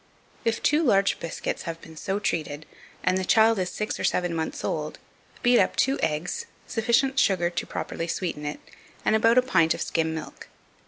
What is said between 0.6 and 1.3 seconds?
two large